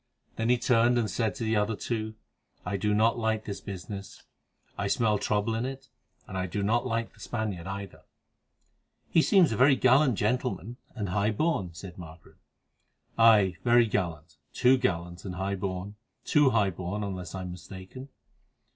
[0.35, 2.15] Then he turned and said to the other two:
[2.65, 4.23] "I do not like this business.
[4.75, 5.89] I smell trouble in it,
[6.27, 8.01] and I do not like the Spaniard either."
[9.11, 12.37] "He seems a very gallant gentleman, and high born," said Margaret.
[13.15, 18.09] "Aye, very gallant—too gallant, and high born—too high born, unless I am mistaken.